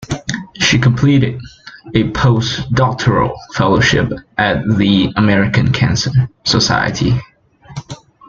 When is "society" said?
6.43-7.21